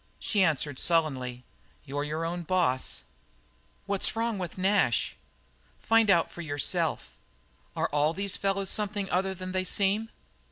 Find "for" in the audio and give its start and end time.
6.31-6.41